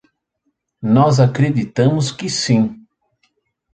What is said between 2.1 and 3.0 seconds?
que sim.